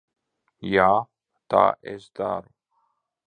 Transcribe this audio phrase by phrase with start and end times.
[0.69, 0.87] Jā,
[1.55, 1.61] tā
[1.93, 2.51] es daru.